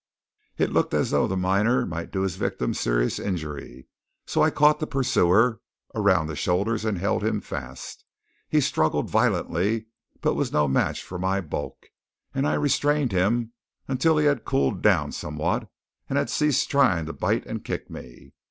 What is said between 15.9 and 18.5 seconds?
and had ceased trying to bite and kick me.